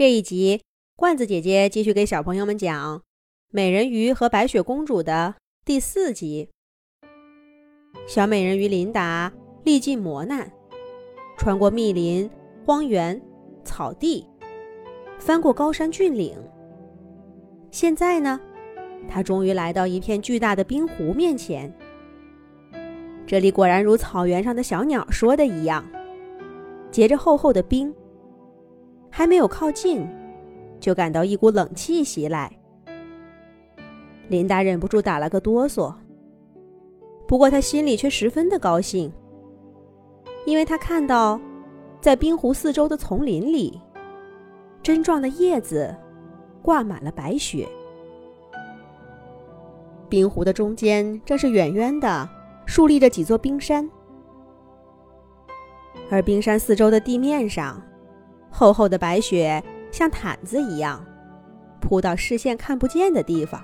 [0.00, 0.62] 这一集，
[0.96, 2.96] 罐子姐姐继续给小朋友们讲
[3.52, 6.48] 《美人鱼和白雪公主》的第四集。
[8.06, 9.30] 小美人鱼琳达
[9.62, 10.50] 历尽磨难，
[11.36, 12.30] 穿过密林、
[12.64, 13.20] 荒原、
[13.62, 14.26] 草地，
[15.18, 16.34] 翻过高山峻岭。
[17.70, 18.40] 现在呢，
[19.06, 21.70] 她终于来到一片巨大的冰湖面前。
[23.26, 25.86] 这里果然如草原上的小鸟说的一样，
[26.90, 27.94] 结着厚厚的冰。
[29.20, 30.08] 还没有靠近，
[30.80, 32.50] 就感到一股冷气袭来。
[34.28, 35.92] 琳达忍不住打了个哆嗦。
[37.28, 39.12] 不过她心里却十分的高兴，
[40.46, 41.38] 因为她看到，
[42.00, 43.78] 在冰湖四周的丛林里，
[44.82, 45.94] 针状的叶子
[46.62, 47.68] 挂满了白雪。
[50.08, 52.26] 冰湖的中间正是远远的
[52.64, 53.86] 竖立着几座冰山，
[56.10, 57.82] 而冰山四周的地面上。
[58.50, 61.04] 厚厚的白雪像毯子一样
[61.80, 63.62] 铺到视线看不见的地方。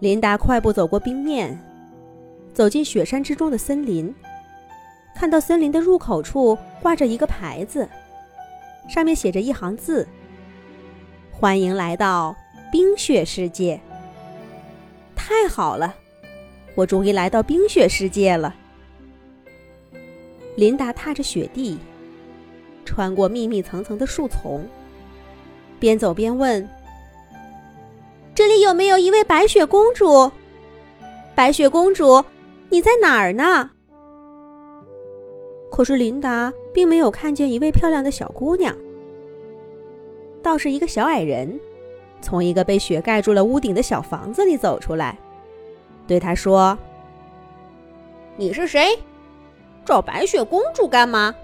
[0.00, 1.58] 琳达快步走过冰面，
[2.52, 4.14] 走进雪山之中的森林，
[5.14, 7.88] 看到森林的入口处挂着一个牌子，
[8.88, 10.06] 上面写着一行字
[11.30, 12.34] ：“欢迎来到
[12.72, 13.80] 冰雪世界。”
[15.14, 15.94] 太好了，
[16.74, 18.54] 我终于来到冰雪世界了。
[20.56, 21.78] 琳达踏着雪地。
[22.84, 24.66] 穿过密密层层的树丛，
[25.78, 26.68] 边走边问
[28.34, 30.30] ：“这里有没有一位白雪公主？
[31.34, 32.24] 白雪公主，
[32.68, 33.70] 你在哪儿呢？”
[35.70, 38.72] 可是琳达并没有看见一位漂亮的小姑娘，
[40.40, 41.58] 倒是一个小矮人，
[42.20, 45.18] 从一个被雪盖住了屋顶的小房子里走出来，
[46.06, 46.78] 对她说
[48.36, 48.96] ：“你是谁？
[49.84, 51.34] 找白雪公主干嘛？”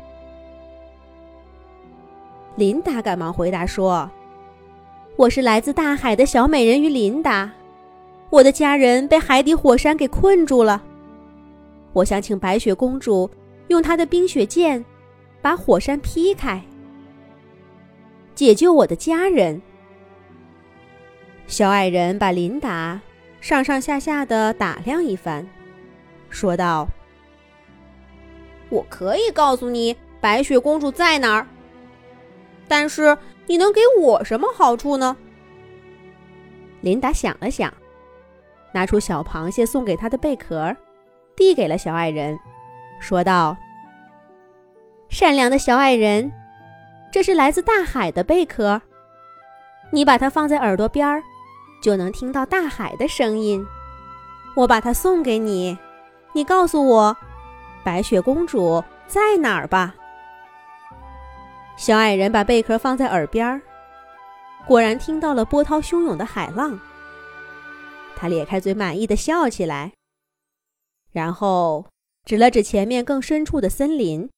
[2.61, 4.11] 琳达赶忙回答说
[5.17, 7.51] ：“我是来自大海的小美人鱼琳达，
[8.29, 10.83] 我的家人被海底火山给困住了，
[11.95, 13.31] 我想请白雪公主
[13.69, 14.85] 用她的冰雪剑
[15.41, 16.63] 把火山劈开，
[18.35, 19.63] 解救我的家人。”
[21.49, 23.01] 小矮人把琳达
[23.41, 25.47] 上上下下的打量一番，
[26.29, 26.87] 说道
[28.69, 31.47] ：“我可以告诉你白雪公主在哪儿。”
[32.71, 35.17] 但是你能给我什么好处呢？
[36.83, 37.75] 琳达想了想，
[38.73, 40.73] 拿出小螃蟹送给他的贝壳，
[41.35, 42.39] 递给了小矮人，
[43.01, 43.57] 说道
[45.11, 46.31] ：“善良的小矮人，
[47.11, 48.81] 这是来自大海的贝壳，
[49.91, 51.21] 你把它放在耳朵边儿，
[51.83, 53.67] 就能听到大海的声音。
[54.55, 55.77] 我把它送给你，
[56.33, 57.17] 你告诉我，
[57.83, 59.93] 白雪公主在哪儿吧。”
[61.81, 63.63] 小矮人把贝壳放在耳边，
[64.67, 66.79] 果然听到了波涛汹涌的海浪。
[68.15, 69.95] 他咧开嘴，满意的笑起来，
[71.11, 71.87] 然后
[72.27, 74.29] 指了指前面更深处的森林，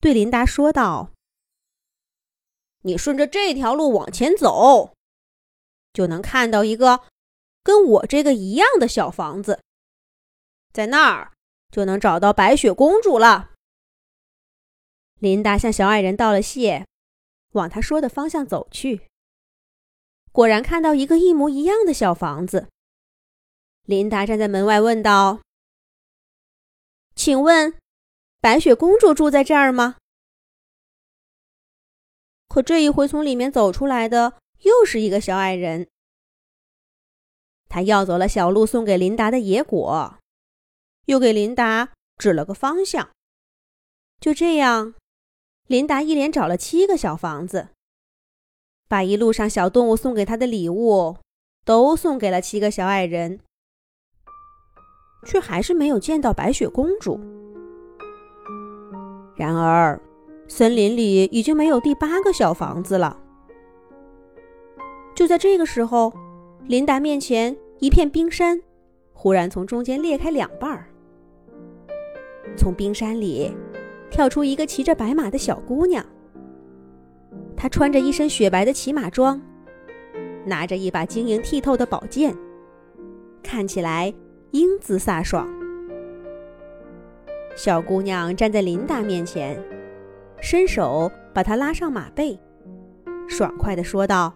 [0.00, 1.10] 对琳达说道
[2.82, 4.94] ：“你顺着这条路往前走，
[5.92, 7.00] 就能看到一个
[7.64, 9.58] 跟我这个一样的小房子，
[10.72, 11.32] 在那儿
[11.72, 13.50] 就能找到白雪公主了。”
[15.24, 16.84] 琳达向小矮人道了谢，
[17.52, 19.08] 往他说的方向走去。
[20.30, 22.68] 果然看到一个一模一样的小房子。
[23.84, 25.40] 琳达站在门外问道
[27.16, 27.74] ：“请问，
[28.42, 29.96] 白雪公主住在这儿吗？”
[32.46, 35.88] 可这一回，从里面走出来的又是一个小矮人。
[37.70, 40.18] 他要走了小鹿送给琳达的野果，
[41.06, 43.08] 又给琳达指了个方向。
[44.20, 44.92] 就这样。
[45.66, 47.68] 琳达一连找了七个小房子，
[48.86, 51.16] 把一路上小动物送给她的礼物
[51.64, 53.40] 都送给了七个小矮人，
[55.24, 57.18] 却还是没有见到白雪公主。
[59.36, 59.98] 然而，
[60.46, 63.18] 森林里已经没有第八个小房子了。
[65.14, 66.12] 就在这个时候，
[66.66, 68.60] 琳达面前一片冰山
[69.14, 70.86] 忽然从中间裂开两半儿，
[72.54, 73.50] 从冰山里。
[74.14, 76.06] 跳出一个骑着白马的小姑娘，
[77.56, 79.42] 她穿着一身雪白的骑马装，
[80.44, 82.32] 拿着一把晶莹剔透的宝剑，
[83.42, 84.14] 看起来
[84.52, 85.48] 英姿飒爽。
[87.56, 89.60] 小姑娘站在琳达面前，
[90.40, 92.38] 伸手把她拉上马背，
[93.26, 94.32] 爽快地说道：“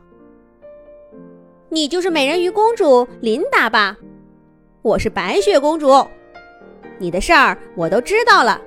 [1.71, 3.97] 你就是美人鱼公主琳达吧？
[4.83, 6.05] 我是白雪公主，
[6.99, 8.61] 你的事儿我都知道了。”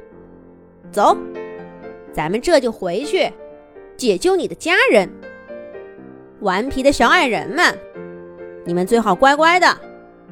[0.92, 1.16] 走，
[2.14, 3.32] 咱们这就回去，
[3.96, 5.10] 解救你的家人。
[6.42, 7.78] 顽皮的小矮人们，
[8.66, 9.78] 你们最好乖乖的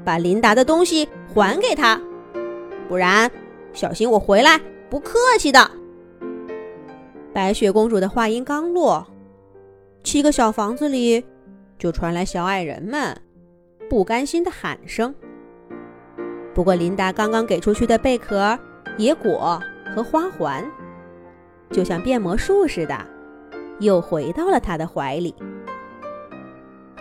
[0.04, 2.02] 把琳达的东西还给他，
[2.88, 3.30] 不然
[3.74, 4.60] 小心我回来
[4.90, 5.70] 不客气的。
[7.32, 9.06] 白雪公主的话音刚落，
[10.04, 11.24] 七个小房子里
[11.78, 13.16] 就传来小矮人们
[13.88, 15.14] 不甘心的喊声。
[16.56, 18.58] 不过，琳达刚刚给出去的贝壳、
[18.98, 19.62] 野果
[19.96, 20.64] 和花环，
[21.72, 22.98] 就像变魔术似的，
[23.80, 25.34] 又回到了她的怀里。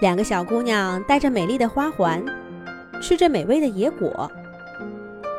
[0.01, 2.25] 两个小姑娘戴着美丽的花环，
[3.01, 4.31] 吃着美味的野果，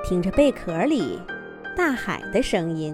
[0.04, 1.19] 听着贝壳里
[1.78, 2.94] 大海的声音，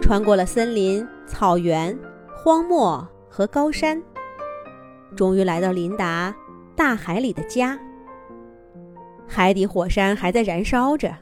[0.00, 1.96] 穿过了森林、草原、
[2.34, 4.02] 荒漠和高山，
[5.14, 6.34] 终于来到琳达
[6.74, 7.78] 大海里的家。
[9.28, 11.14] 海底火山还在燃烧着，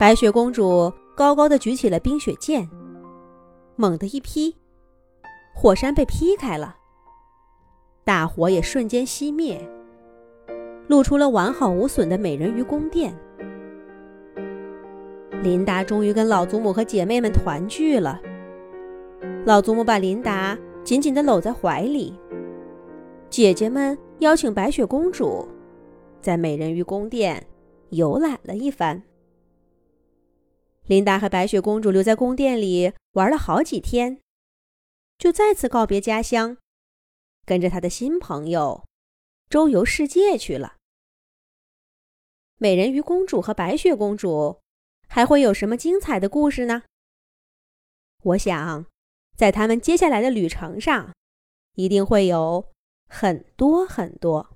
[0.00, 2.68] 白雪公主高高的举起了冰雪剑，
[3.74, 4.54] 猛地一劈，
[5.54, 6.76] 火山被劈开了。
[8.04, 9.58] 大火也瞬间熄灭，
[10.88, 13.18] 露出了完好无损的美人鱼宫殿。
[15.42, 18.20] 琳达终于跟老祖母和姐妹们团聚了。
[19.46, 22.14] 老祖母把琳达紧紧地搂在怀里，
[23.30, 25.48] 姐姐们邀请白雪公主
[26.20, 27.42] 在美人鱼宫殿
[27.88, 29.02] 游览了一番。
[30.86, 34.20] 琳达和白雪公主留在宫殿里玩了好几天，
[35.18, 36.56] 就再次告别家乡。
[37.44, 38.84] 跟着她的新朋友
[39.48, 40.76] 周游世界去了。
[42.58, 44.60] 美人鱼公主和白雪公主
[45.08, 46.84] 还会有什么精彩的故事呢？
[48.22, 48.86] 我想，
[49.36, 51.12] 在他们接下来的旅程上，
[51.74, 52.72] 一定会有
[53.08, 54.54] 很多很多。